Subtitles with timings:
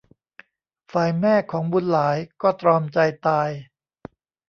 [0.91, 3.49] ฝ่ายแม่ของบุญหลายก็ตรอมใจตาย